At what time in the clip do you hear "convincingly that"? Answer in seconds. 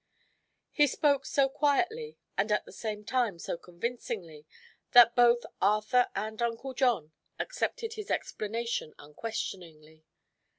3.55-5.15